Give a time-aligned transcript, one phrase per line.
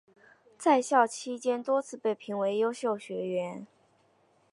[0.57, 3.67] 在校期间多次被评为优秀学员。